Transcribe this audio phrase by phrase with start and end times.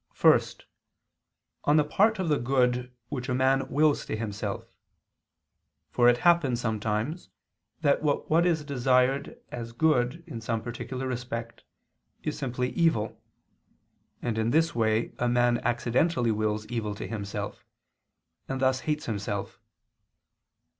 [0.15, 0.65] First,
[1.63, 4.65] on the part of the good which a man wills to himself.
[5.91, 7.29] For it happens sometimes
[7.81, 11.63] that what is desired as good in some particular respect,
[12.23, 13.21] is simply evil;
[14.23, 17.63] and in this way, a man accidentally wills evil to himself;
[18.47, 19.59] and thus hates himself.